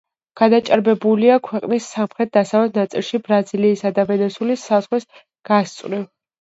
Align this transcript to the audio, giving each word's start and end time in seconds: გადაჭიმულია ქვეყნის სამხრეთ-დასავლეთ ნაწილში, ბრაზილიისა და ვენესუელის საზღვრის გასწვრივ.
გადაჭიმულია 0.39 1.35
ქვეყნის 1.49 1.91
სამხრეთ-დასავლეთ 1.97 2.81
ნაწილში, 2.83 3.21
ბრაზილიისა 3.29 3.95
და 4.01 4.09
ვენესუელის 4.11 4.67
საზღვრის 4.73 5.11
გასწვრივ. 5.55 6.07